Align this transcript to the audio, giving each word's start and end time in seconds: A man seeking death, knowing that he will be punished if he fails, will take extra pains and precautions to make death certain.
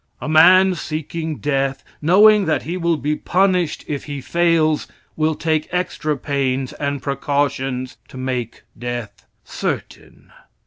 A 0.19 0.27
man 0.27 0.73
seeking 0.73 1.37
death, 1.37 1.83
knowing 2.01 2.45
that 2.45 2.63
he 2.63 2.75
will 2.75 2.97
be 2.97 3.15
punished 3.15 3.85
if 3.87 4.05
he 4.05 4.19
fails, 4.19 4.87
will 5.15 5.35
take 5.35 5.67
extra 5.71 6.17
pains 6.17 6.73
and 6.73 7.03
precautions 7.03 7.97
to 8.07 8.17
make 8.17 8.63
death 8.79 9.27
certain. 9.43 10.31